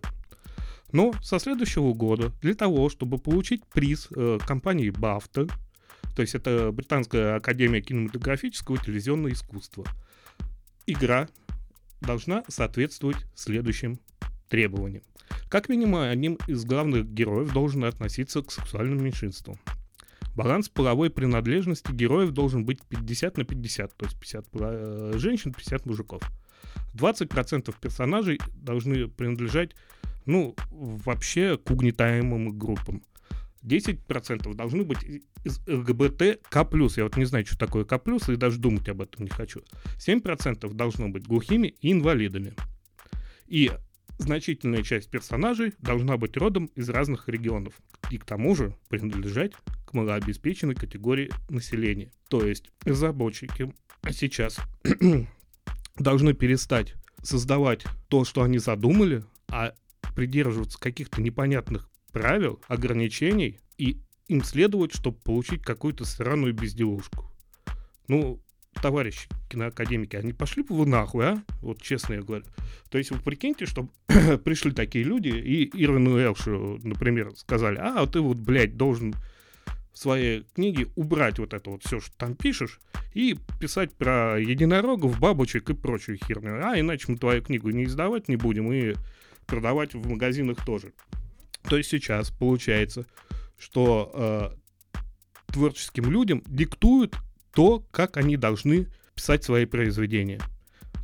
Но 0.91 1.13
со 1.21 1.39
следующего 1.39 1.93
года 1.93 2.31
для 2.41 2.53
того, 2.53 2.89
чтобы 2.89 3.17
получить 3.17 3.65
приз 3.65 4.07
э, 4.15 4.39
компании 4.45 4.89
BAFTA, 4.89 5.51
то 6.15 6.21
есть 6.21 6.33
это 6.35 6.71
Британская 6.71 7.35
академия 7.35 7.81
кинематографического 7.81 8.75
и 8.75 8.79
телевизионного 8.79 9.33
искусства, 9.33 9.85
игра 10.85 11.27
должна 12.01 12.43
соответствовать 12.47 13.17
следующим 13.35 13.99
требованиям. 14.49 15.03
Как 15.49 15.67
минимум, 15.69 16.01
одним 16.01 16.37
из 16.47 16.63
главных 16.63 17.07
героев 17.11 17.51
должен 17.51 17.83
относиться 17.83 18.41
к 18.41 18.51
сексуальным 18.51 19.03
меньшинствам. 19.03 19.59
Баланс 20.37 20.69
половой 20.69 21.09
принадлежности 21.09 21.91
героев 21.91 22.29
должен 22.29 22.63
быть 22.63 22.83
50 22.83 23.37
на 23.37 23.43
50, 23.43 23.97
то 23.97 24.05
есть 24.05 24.19
50 24.19 24.45
э, 24.53 25.13
женщин, 25.15 25.51
50 25.51 25.87
мужиков. 25.87 26.21
20% 26.93 27.73
персонажей 27.81 28.39
должны 28.53 29.07
принадлежать, 29.07 29.71
ну, 30.27 30.55
вообще 30.69 31.57
к 31.57 31.71
угнетаемым 31.71 32.55
группам. 32.55 33.01
10% 33.63 34.53
должны 34.53 34.83
быть 34.83 34.99
из 35.43 35.59
ЛГБТ 35.67 36.47
К+, 36.47 36.67
я 36.97 37.03
вот 37.03 37.17
не 37.17 37.25
знаю, 37.25 37.47
что 37.47 37.57
такое 37.57 37.83
К+, 37.83 37.99
и 38.27 38.35
даже 38.35 38.59
думать 38.59 38.87
об 38.89 39.01
этом 39.01 39.25
не 39.25 39.31
хочу. 39.31 39.61
7% 39.97 40.71
должно 40.71 41.09
быть 41.09 41.25
глухими 41.25 41.73
и 41.81 41.91
инвалидами. 41.91 42.53
И 43.47 43.71
значительная 44.17 44.83
часть 44.83 45.09
персонажей 45.09 45.73
должна 45.79 46.17
быть 46.17 46.37
родом 46.37 46.65
из 46.75 46.89
разных 46.89 47.29
регионов 47.29 47.73
и 48.09 48.17
к 48.17 48.25
тому 48.25 48.55
же 48.55 48.75
принадлежать 48.89 49.53
к 49.85 49.93
малообеспеченной 49.93 50.75
категории 50.75 51.31
населения. 51.49 52.11
То 52.29 52.45
есть 52.45 52.69
разработчики 52.83 53.73
сейчас 54.11 54.59
должны 55.97 56.33
перестать 56.33 56.95
создавать 57.23 57.85
то, 58.09 58.25
что 58.25 58.43
они 58.43 58.57
задумали, 58.57 59.23
а 59.47 59.73
придерживаться 60.15 60.79
каких-то 60.79 61.21
непонятных 61.21 61.89
правил, 62.11 62.61
ограничений 62.67 63.59
и 63.77 64.01
им 64.27 64.43
следовать, 64.43 64.93
чтобы 64.93 65.17
получить 65.17 65.63
какую-то 65.63 66.05
странную 66.05 66.53
безделушку. 66.53 67.31
Ну, 68.07 68.41
товарищи 68.81 69.27
киноакадемики, 69.49 70.15
они 70.15 70.33
пошли 70.33 70.63
бы 70.63 70.75
вы 70.75 70.85
нахуй, 70.85 71.25
а? 71.25 71.43
Вот 71.61 71.81
честно 71.81 72.13
я 72.13 72.21
говорю. 72.21 72.45
То 72.89 72.97
есть 72.97 73.11
вы 73.11 73.19
прикиньте, 73.19 73.65
что 73.65 73.89
пришли 74.43 74.71
такие 74.71 75.03
люди 75.03 75.29
и 75.29 75.69
Ирвину 75.73 76.19
Элшу, 76.19 76.79
например, 76.83 77.31
сказали, 77.35 77.77
а, 77.77 78.05
ты 78.07 78.19
вот, 78.19 78.37
блядь, 78.37 78.77
должен 78.77 79.13
в 79.93 79.97
своей 79.97 80.45
книге 80.53 80.87
убрать 80.95 81.39
вот 81.39 81.53
это 81.53 81.71
вот 81.71 81.83
все, 81.83 81.99
что 81.99 82.15
там 82.17 82.35
пишешь, 82.35 82.79
и 83.13 83.35
писать 83.59 83.91
про 83.93 84.39
единорогов, 84.39 85.19
бабочек 85.19 85.71
и 85.71 85.73
прочую 85.73 86.19
херню. 86.23 86.61
А 86.63 86.79
иначе 86.79 87.05
мы 87.07 87.17
твою 87.17 87.41
книгу 87.41 87.71
не 87.71 87.85
издавать 87.85 88.27
не 88.27 88.35
будем 88.35 88.71
и 88.71 88.93
продавать 89.47 89.95
в 89.95 90.07
магазинах 90.07 90.63
тоже. 90.63 90.93
То 91.67 91.77
есть 91.77 91.89
сейчас 91.89 92.29
получается, 92.29 93.07
что 93.57 94.53
э, 94.93 95.01
творческим 95.51 96.11
людям 96.11 96.43
диктуют 96.45 97.15
то, 97.57 97.83
как 97.89 98.17
они 98.17 98.37
должны 98.37 98.85
писать 99.15 99.43
свои 99.43 99.65
произведения. 99.65 100.39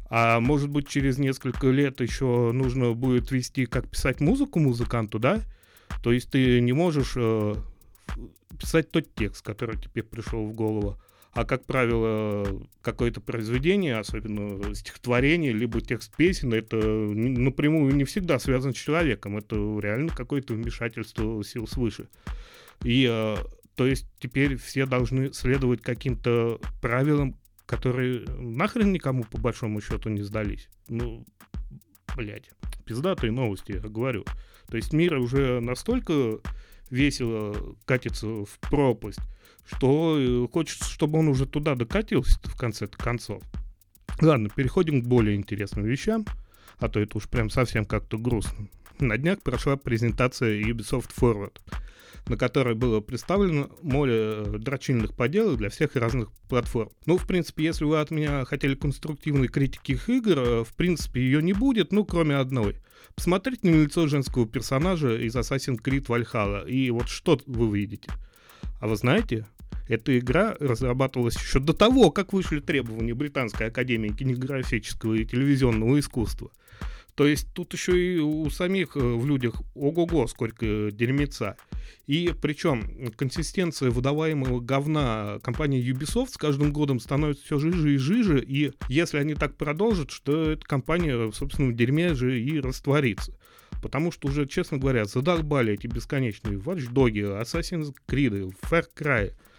А 0.08 0.40
может 0.40 0.70
быть, 0.70 0.88
через 0.88 1.18
несколько 1.18 1.66
лет 1.72 2.00
еще 2.00 2.52
нужно 2.54 2.94
будет 2.94 3.32
вести, 3.32 3.66
как 3.66 3.90
писать 3.90 4.20
музыку 4.20 4.60
музыканту, 4.60 5.18
да? 5.18 5.42
То 6.04 6.12
есть 6.12 6.30
ты 6.30 6.62
не 6.62 6.72
можешь 6.72 7.14
э, 7.16 7.56
писать 8.60 8.92
тот 8.92 9.12
текст, 9.16 9.44
который 9.44 9.82
тебе 9.82 10.04
пришел 10.04 10.46
в 10.46 10.54
голову. 10.54 11.00
А, 11.32 11.44
как 11.44 11.66
правило, 11.66 12.46
какое-то 12.84 13.20
произведение, 13.20 13.98
особенно 13.98 14.76
стихотворение, 14.76 15.54
либо 15.54 15.82
текст 15.82 16.16
песен, 16.16 16.54
это 16.54 16.78
напрямую 16.78 17.96
не 17.96 18.04
всегда 18.04 18.38
связано 18.38 18.76
с 18.76 18.78
человеком. 18.78 19.40
Это 19.40 19.56
реально 19.82 20.10
какое-то 20.10 20.54
вмешательство 20.54 21.44
сил 21.44 21.66
свыше. 21.66 22.10
И 22.84 23.08
э, 23.10 23.38
то 23.76 23.88
есть 23.88 24.08
теперь 24.20 24.56
все 24.56 24.86
должны 24.86 25.34
следовать 25.34 25.82
каким-то 25.82 26.60
правилам, 26.82 27.40
которые 27.66 28.26
нахрен 28.38 28.92
никому 28.92 29.24
по 29.24 29.38
большому 29.38 29.82
счету 29.82 30.10
не 30.10 30.22
сдались. 30.22 30.70
Ну, 30.88 31.26
блядь, 32.16 32.52
пиздатые 32.86 33.32
новости, 33.32 33.74
я 33.74 33.80
говорю. 33.80 34.26
То 34.68 34.78
есть 34.78 34.94
мир 34.94 35.18
уже 35.18 35.60
настолько 35.60 36.40
весело 36.90 37.76
катится 37.86 38.28
в 38.28 38.60
пропасть, 38.60 39.20
что 39.66 40.18
э, 40.20 40.48
хочется, 40.52 40.86
чтобы 40.86 41.20
он 41.20 41.28
уже 41.28 41.46
туда 41.46 41.76
докатился 41.76 42.40
в 42.44 42.56
конце 42.56 42.88
концов. 42.88 43.42
Ладно, 44.22 44.50
переходим 44.50 45.02
к 45.02 45.08
более 45.08 45.36
интересным 45.36 45.86
вещам, 45.86 46.26
а 46.78 46.90
то 46.90 47.00
это 47.00 47.18
уж 47.18 47.28
прям 47.28 47.50
совсем 47.50 47.86
как-то 47.86 48.18
грустно. 48.18 48.68
На 49.00 49.18
днях 49.18 49.42
прошла 49.42 49.78
презентация 49.78 50.62
Ubisoft 50.62 51.12
Forward— 51.20 51.58
на 52.28 52.38
которой 52.38 52.76
было 52.76 53.02
представлено 53.02 53.70
море 53.82 54.14
э, 54.16 54.56
дрочильных 54.58 55.14
поделок 55.14 55.58
для 55.58 55.70
всех 55.70 55.96
разных 55.96 56.32
платформ. 56.48 56.90
Ну, 57.06 57.18
в 57.18 57.28
принципе, 57.28 57.66
если 57.66 57.84
вы 57.84 58.00
от 58.00 58.12
меня 58.12 58.46
хотели 58.46 58.76
конструктивной 58.76 59.50
критики 59.50 59.94
их 59.94 60.10
игр, 60.10 60.40
э, 60.40 60.64
в 60.64 60.74
принципе, 60.76 61.22
ее 61.22 61.44
не 61.44 61.54
будет, 61.54 61.92
ну, 61.92 62.06
кроме 62.06 62.38
одной. 62.38 62.78
Посмотрите 63.16 63.68
на 63.68 63.84
лицо 63.84 64.08
женского 64.08 64.48
персонажа 64.48 65.16
из 65.18 65.36
Assassin's 65.36 65.82
Creed 65.84 66.06
Valhalla, 66.08 66.68
и 66.68 66.90
вот 66.92 67.10
что 67.10 67.40
вы 67.46 67.68
увидите. 67.68 68.10
А 68.80 68.88
вы 68.88 68.96
знаете, 68.96 69.46
эта 69.90 70.18
игра 70.18 70.56
разрабатывалась 70.60 71.36
еще 71.36 71.60
до 71.60 71.74
того, 71.74 72.10
как 72.10 72.32
вышли 72.32 72.62
требования 72.62 73.14
Британской 73.14 73.68
Академии 73.68 74.10
кинематографического 74.10 75.14
и 75.16 75.26
телевизионного 75.26 76.00
искусства. 76.00 76.52
То 77.16 77.28
есть 77.28 77.48
тут 77.54 77.74
еще 77.74 78.16
и 78.16 78.20
у 78.20 78.50
самих 78.50 78.96
э, 78.96 79.00
в 79.00 79.26
людях 79.26 79.56
ого-го 79.76 80.28
сколько 80.28 80.90
дерьмеца. 80.92 81.58
И 82.08 82.34
причем 82.42 83.12
консистенция 83.16 83.92
выдаваемого 83.92 84.60
говна 84.60 85.40
компании 85.44 85.84
Ubisoft 85.84 86.32
с 86.32 86.38
каждым 86.38 86.74
годом 86.74 87.00
становится 87.00 87.44
все 87.44 87.60
жиже 87.60 87.94
и 87.94 87.98
жиже, 87.98 88.44
и 88.44 88.72
если 88.90 89.18
они 89.18 89.36
так 89.36 89.56
продолжат, 89.56 90.12
что 90.12 90.52
эта 90.52 90.66
компания, 90.66 91.32
собственно, 91.32 91.72
в 91.72 91.76
дерьме 91.76 92.14
же 92.14 92.40
и 92.40 92.60
растворится. 92.60 93.38
Потому 93.82 94.12
что 94.12 94.30
уже, 94.30 94.48
честно 94.48 94.78
говоря, 94.78 95.06
задолбали 95.06 95.74
эти 95.74 95.88
бесконечные 95.88 96.58
Watch 96.58 96.92
Dogs, 96.92 97.42
Assassin's 97.42 97.94
Creed, 98.08 98.54
Far 98.62 98.86
Cry, 98.96 99.34
Э, 99.34 99.53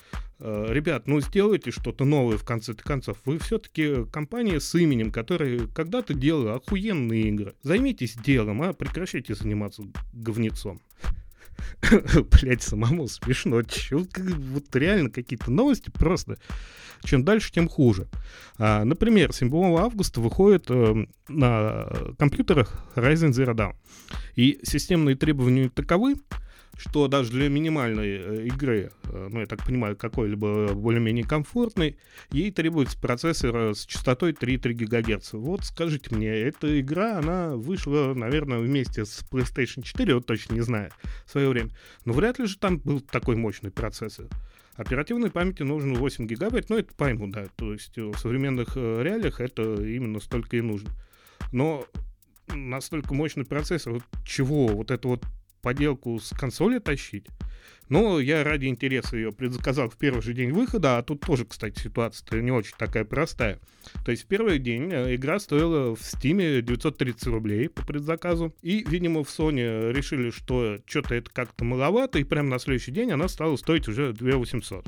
ребят, 0.45 1.07
ну 1.07 1.21
сделайте 1.21 1.71
что-то 1.71 2.05
новое 2.05 2.37
в 2.37 2.45
конце 2.45 2.75
концов. 2.75 3.17
Вы 3.25 3.39
все-таки 3.39 4.05
компания 4.13 4.61
с 4.61 4.75
именем, 4.75 5.11
которая 5.11 5.67
когда-то 5.69 6.13
делала 6.13 6.57
охуенные 6.57 7.29
игры. 7.29 7.55
Займитесь 7.63 8.15
делом, 8.15 8.63
а 8.63 8.73
прекращайте 8.73 9.35
заниматься 9.35 9.83
говнецом. 10.13 10.81
Блять, 12.31 12.63
самому 12.63 13.09
смешно. 13.09 13.63
Чё, 13.63 14.05
вот 14.17 14.77
реально 14.77 15.11
какие-то 15.11 15.51
новости 15.51 15.91
просто. 15.91 16.39
Чем 17.03 17.25
дальше, 17.25 17.53
тем 17.53 17.69
хуже. 17.69 18.09
А, 18.59 18.85
например, 18.85 19.33
7 19.33 19.51
августа 19.77 20.21
выходит 20.21 20.67
э, 20.71 21.07
на 21.29 21.87
компьютерах 22.19 22.87
Ryzen 22.97 23.31
Zero 23.31 23.55
Dawn. 23.55 23.75
И 24.37 24.59
системные 24.63 25.15
требования 25.15 25.69
таковы, 25.69 26.17
что 26.77 27.09
даже 27.09 27.31
для 27.31 27.49
минимальной 27.49 28.09
э, 28.09 28.47
игры, 28.47 28.91
э, 29.05 29.29
ну, 29.31 29.41
я 29.41 29.47
так 29.47 29.65
понимаю, 29.65 29.97
какой-либо 29.97 30.75
более-менее 30.75 31.25
комфортной, 31.25 31.97
ей 32.31 32.51
требуется 32.51 32.99
процессор 32.99 33.75
с 33.75 33.87
частотой 33.87 34.33
3,3 34.33 34.73
ГГц. 34.73 35.33
Вот 35.35 35.65
скажите 35.65 36.15
мне, 36.15 36.29
эта 36.29 36.81
игра, 36.81 37.19
она 37.19 37.57
вышла, 37.57 38.15
наверное, 38.15 38.59
вместе 38.59 39.05
с 39.05 39.25
PlayStation 39.31 39.83
4, 39.83 40.15
вот 40.15 40.27
точно 40.27 40.55
не 40.55 40.63
знаю, 40.63 40.91
в 41.27 41.31
свое 41.31 41.49
время. 41.49 41.71
Но 42.05 42.13
вряд 42.13 42.39
ли 42.39 42.47
же 42.47 42.59
там 42.59 42.79
был 42.79 43.01
такой 43.01 43.37
мощный 43.37 43.71
процессор. 43.71 44.27
Оперативной 44.77 45.31
памяти 45.31 45.63
нужно 45.63 45.95
8 45.95 46.27
гигабайт, 46.27 46.69
ну, 46.69 46.79
это 46.79 46.93
пойму, 46.95 47.29
да, 47.29 47.47
то 47.57 47.73
есть 47.73 47.97
в 47.97 48.19
современных 48.19 48.77
э, 48.77 49.03
реалиях 49.03 49.41
это 49.41 49.63
именно 49.63 50.19
столько 50.19 50.57
и 50.57 50.61
нужно. 50.61 50.91
Но 51.53 51.87
настолько 52.49 53.15
мощный 53.15 53.45
процессор, 53.45 53.93
вот 53.95 54.03
чего, 54.27 54.67
вот 54.67 54.91
это 54.91 55.07
вот 55.07 55.25
поделку 55.65 56.21
с 56.21 56.29
консоли 56.31 56.79
тащить. 56.79 57.27
Но 57.89 58.21
я 58.21 58.45
ради 58.45 58.67
интереса 58.67 59.17
ее 59.17 59.33
предзаказал 59.33 59.89
в 59.91 59.97
первый 59.97 60.23
же 60.23 60.33
день 60.33 60.53
выхода, 60.53 60.99
а 60.99 61.03
тут 61.03 61.21
тоже, 61.21 61.45
кстати, 61.45 61.79
ситуация 61.81 62.41
не 62.41 62.51
очень 62.51 62.75
такая 62.79 63.05
простая. 63.05 63.59
То 64.05 64.11
есть 64.11 64.25
в 64.25 64.27
первый 64.27 64.59
день 64.59 64.91
э, 64.93 65.15
игра 65.15 65.39
стоила 65.39 65.95
в 65.95 66.01
Steam 66.01 66.63
930 66.63 67.27
рублей 67.27 67.69
по 67.69 67.85
предзаказу, 67.85 68.55
и, 68.63 68.85
видимо, 68.89 69.23
в 69.25 69.29
Sony 69.29 69.93
решили, 69.93 70.31
что 70.31 70.79
что-то 70.87 71.15
это 71.15 71.31
как-то 71.31 71.65
маловато, 71.65 72.19
и 72.19 72.25
прямо 72.25 72.49
на 72.51 72.59
следующий 72.59 72.93
день 72.93 73.11
она 73.11 73.29
стала 73.29 73.57
стоить 73.57 73.89
уже 73.89 74.13
2800. 74.13 74.87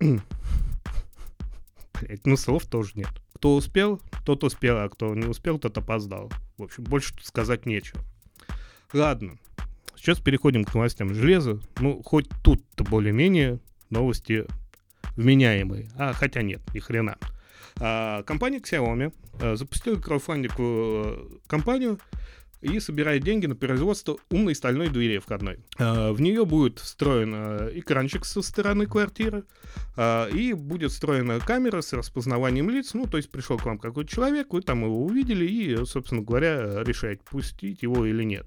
Блять, 2.00 2.26
ну 2.26 2.36
слов 2.36 2.66
тоже 2.66 2.92
нет. 2.94 3.10
Кто 3.34 3.56
успел, 3.56 4.00
тот 4.26 4.44
успел, 4.44 4.76
а 4.78 4.88
кто 4.88 5.14
не 5.14 5.26
успел, 5.26 5.58
тот 5.58 5.76
опоздал. 5.78 6.30
В 6.58 6.64
общем, 6.64 6.84
больше 6.84 7.14
сказать 7.22 7.64
нечего. 7.64 8.00
Ладно, 8.92 9.38
Сейчас 10.00 10.18
переходим 10.18 10.64
к 10.64 10.72
новостям 10.72 11.12
железа. 11.14 11.60
Ну, 11.78 12.02
хоть 12.02 12.26
тут-то 12.42 12.84
более-менее 12.84 13.60
новости 13.90 14.46
вменяемые. 15.14 15.90
А, 15.94 16.14
хотя 16.14 16.40
нет, 16.40 16.62
ни 16.72 16.78
хрена. 16.78 17.18
А, 17.78 18.22
компания 18.22 18.60
Xiaomi 18.60 19.12
а, 19.42 19.56
запустила 19.56 20.00
краудфандинговую 20.00 21.04
э, 21.04 21.38
компанию 21.46 22.00
и 22.62 22.80
собирает 22.80 23.24
деньги 23.24 23.44
на 23.44 23.54
производство 23.54 24.16
умной 24.30 24.54
стальной 24.54 24.88
двери 24.88 25.18
входной. 25.18 25.58
А, 25.78 26.14
в 26.14 26.20
нее 26.22 26.46
будет 26.46 26.78
встроен 26.78 27.34
экранчик 27.78 28.24
со 28.24 28.40
стороны 28.40 28.86
квартиры, 28.86 29.44
а, 29.98 30.28
и 30.28 30.54
будет 30.54 30.92
встроена 30.92 31.40
камера 31.40 31.82
с 31.82 31.92
распознаванием 31.92 32.70
лиц. 32.70 32.94
Ну, 32.94 33.04
то 33.04 33.18
есть 33.18 33.30
пришел 33.30 33.58
к 33.58 33.66
вам 33.66 33.78
какой-то 33.78 34.10
человек, 34.10 34.54
вы 34.54 34.62
там 34.62 34.82
его 34.82 35.04
увидели 35.04 35.44
и, 35.44 35.84
собственно 35.84 36.22
говоря, 36.22 36.82
решаете, 36.84 37.20
пустить 37.30 37.82
его 37.82 38.06
или 38.06 38.24
нет. 38.24 38.46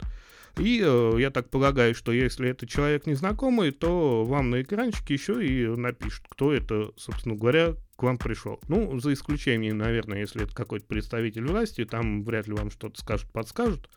И 0.58 0.82
э, 0.84 1.16
я 1.18 1.32
так 1.32 1.50
полагаю, 1.50 1.96
что 1.96 2.12
если 2.12 2.50
это 2.50 2.68
человек 2.68 3.08
незнакомый, 3.08 3.72
то 3.72 4.24
вам 4.24 4.52
на 4.52 4.62
экранчике 4.62 5.16
еще 5.16 5.44
и 5.44 5.66
напишут, 5.66 6.26
кто 6.30 6.54
это, 6.54 6.92
собственно 6.96 7.36
говоря, 7.36 7.76
к 7.96 8.04
вам 8.04 8.18
пришел. 8.18 8.60
Ну, 8.68 9.00
за 9.00 9.14
исключением, 9.14 9.80
наверное, 9.80 10.20
если 10.20 10.44
это 10.44 10.54
какой-то 10.54 10.86
представитель 10.86 11.46
власти, 11.46 11.86
там 11.86 12.24
вряд 12.24 12.48
ли 12.48 12.54
вам 12.54 12.70
что-то 12.70 13.00
скажут, 13.00 13.32
подскажут. 13.32 13.90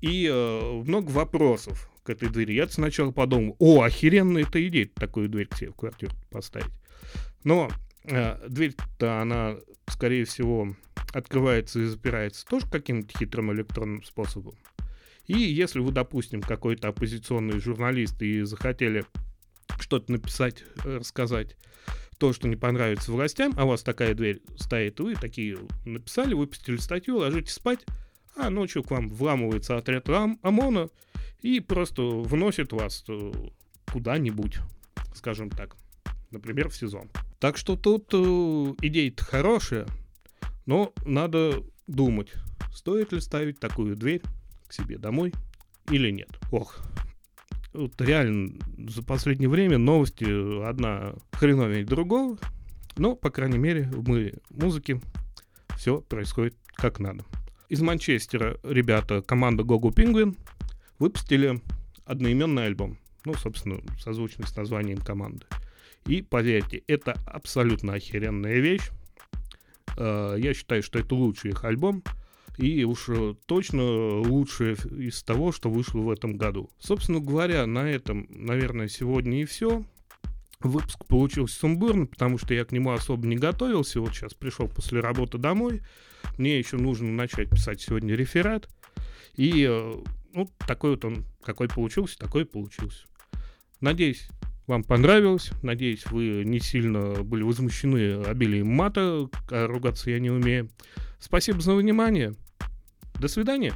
И 0.00 0.26
э, 0.30 0.82
много 0.84 1.10
вопросов 1.10 1.90
к 2.02 2.10
этой 2.10 2.28
двери. 2.28 2.54
Я 2.54 2.68
сначала 2.68 3.10
подумал, 3.10 3.56
о, 3.58 3.82
охеренная 3.82 4.42
это 4.42 4.66
идея, 4.68 4.88
такую 4.94 5.28
дверь 5.28 5.48
к 5.48 5.56
себе 5.56 5.70
в 5.70 5.74
квартиру 5.74 6.12
поставить. 6.30 6.72
Но 7.42 7.70
э, 8.04 8.48
дверь-то 8.48 9.20
она, 9.20 9.56
скорее 9.88 10.24
всего, 10.24 10.74
открывается 11.12 11.80
и 11.80 11.84
запирается 11.84 12.46
тоже 12.46 12.66
каким-то 12.70 13.18
хитрым 13.18 13.52
электронным 13.52 14.02
способом. 14.02 14.54
И 15.26 15.38
если 15.38 15.80
вы, 15.80 15.92
допустим, 15.92 16.42
какой-то 16.42 16.88
оппозиционный 16.88 17.58
журналист 17.58 18.20
и 18.22 18.42
захотели 18.42 19.04
что-то 19.80 20.12
написать, 20.12 20.64
рассказать, 20.84 21.56
то, 22.18 22.32
что 22.32 22.48
не 22.48 22.56
понравится 22.56 23.10
властям, 23.10 23.52
а 23.56 23.64
у 23.64 23.68
вас 23.68 23.82
такая 23.82 24.14
дверь 24.14 24.40
стоит, 24.56 25.00
вы 25.00 25.14
такие 25.14 25.58
написали, 25.84 26.34
выпустили 26.34 26.76
статью, 26.76 27.18
ложитесь 27.18 27.54
спать, 27.54 27.84
а 28.36 28.50
ночью 28.50 28.82
к 28.82 28.90
вам 28.90 29.08
вламывается 29.08 29.76
отряд 29.76 30.08
ОМОНа 30.08 30.90
и 31.42 31.60
просто 31.60 32.02
вносит 32.02 32.72
вас 32.72 33.04
э, 33.08 33.32
куда-нибудь, 33.92 34.58
скажем 35.14 35.50
так, 35.50 35.76
например, 36.30 36.68
в 36.68 36.76
сезон. 36.76 37.10
Так 37.38 37.56
что 37.56 37.76
тут 37.76 38.08
э, 38.12 38.16
идея-то 38.82 39.24
хорошая, 39.24 39.86
но 40.66 40.92
надо 41.04 41.62
думать, 41.86 42.32
стоит 42.72 43.12
ли 43.12 43.20
ставить 43.20 43.58
такую 43.60 43.96
дверь 43.96 44.22
к 44.66 44.72
себе 44.72 44.98
домой 44.98 45.32
или 45.90 46.10
нет. 46.10 46.30
Ох, 46.50 46.78
Вот 47.72 48.00
реально 48.00 48.52
за 48.88 49.02
последнее 49.02 49.48
время 49.48 49.78
новости 49.78 50.24
одна 50.66 51.14
хреновее 51.32 51.84
другого. 51.84 52.38
Но, 52.96 53.16
по 53.16 53.30
крайней 53.30 53.58
мере, 53.58 53.82
в 53.82 54.08
мире 54.08 54.38
музыки 54.50 55.00
все 55.76 56.00
происходит 56.00 56.54
как 56.74 57.00
надо. 57.00 57.24
Из 57.68 57.80
Манчестера 57.80 58.58
ребята, 58.62 59.22
команда 59.22 59.64
Гогу 59.64 59.90
Penguin, 59.90 60.36
выпустили 60.98 61.60
одноименный 62.04 62.66
альбом. 62.66 62.98
Ну, 63.24 63.34
собственно, 63.34 63.80
созвучный 63.98 64.46
с 64.46 64.54
названием 64.54 64.98
команды. 64.98 65.46
И 66.06 66.20
поверьте, 66.22 66.82
это 66.86 67.16
абсолютно 67.26 67.94
охеренная 67.94 68.60
вещь. 68.60 68.90
Э, 69.96 70.36
я 70.38 70.52
считаю, 70.52 70.82
что 70.82 70.98
это 70.98 71.14
лучший 71.14 71.52
их 71.52 71.64
альбом. 71.64 72.02
И 72.56 72.84
уж 72.84 73.08
э, 73.08 73.34
точно 73.46 74.20
лучшее 74.20 74.74
из 74.74 75.22
того, 75.22 75.50
что 75.50 75.70
вышло 75.70 76.00
в 76.00 76.10
этом 76.10 76.36
году. 76.36 76.70
Собственно 76.78 77.20
говоря, 77.20 77.66
на 77.66 77.88
этом, 77.88 78.26
наверное, 78.30 78.88
сегодня 78.88 79.42
и 79.42 79.44
все. 79.44 79.84
Выпуск 80.60 81.04
получился 81.06 81.58
сумбурный, 81.58 82.06
потому 82.06 82.38
что 82.38 82.54
я 82.54 82.64
к 82.64 82.72
нему 82.72 82.92
особо 82.92 83.26
не 83.26 83.36
готовился. 83.36 84.00
Вот 84.00 84.14
сейчас 84.14 84.34
пришел 84.34 84.68
после 84.68 85.00
работы 85.00 85.36
домой. 85.38 85.82
Мне 86.38 86.58
еще 86.58 86.76
нужно 86.76 87.10
начать 87.10 87.50
писать 87.50 87.80
сегодня 87.80 88.14
реферат. 88.14 88.68
И 89.36 89.66
э, 89.68 89.94
ну, 90.32 90.48
такой 90.66 90.90
вот 90.90 91.04
он, 91.04 91.24
какой 91.42 91.68
получился, 91.68 92.18
такой 92.18 92.46
получился. 92.46 93.06
Надеюсь, 93.80 94.28
вам 94.66 94.84
понравилось. 94.84 95.50
Надеюсь, 95.62 96.06
вы 96.06 96.44
не 96.44 96.60
сильно 96.60 97.22
были 97.22 97.42
возмущены 97.42 98.22
обилием 98.22 98.68
мата, 98.68 99.28
а 99.50 99.66
ругаться 99.66 100.10
я 100.10 100.20
не 100.20 100.30
умею. 100.30 100.70
Спасибо 101.18 101.60
за 101.60 101.74
внимание. 101.74 102.34
До 103.18 103.28
свидания. 103.28 103.74